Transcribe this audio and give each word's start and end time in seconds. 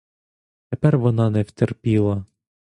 Тепер 0.69 0.97
вона 0.97 1.29
не 1.29 1.43
втерпіла. 1.43 2.25